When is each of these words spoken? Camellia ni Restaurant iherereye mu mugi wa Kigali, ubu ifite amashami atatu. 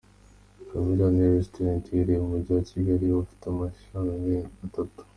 Camellia 0.69 1.07
ni 1.11 1.25
Restaurant 1.35 1.83
iherereye 1.87 2.19
mu 2.21 2.27
mugi 2.33 2.49
wa 2.55 2.63
Kigali, 2.69 3.03
ubu 3.09 3.21
ifite 3.25 3.43
amashami 3.49 4.33
atatu. 4.65 4.99